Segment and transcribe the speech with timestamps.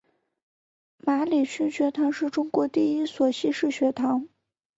[0.97, 4.27] 马礼逊学堂是中国第一所西式学堂。